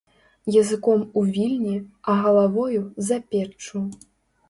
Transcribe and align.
Языком 0.59 1.01
у 1.13 1.25
Вільні, 1.25 1.83
а 2.01 2.13
галавою– 2.23 2.91
за 3.07 3.19
печчу 3.29 3.89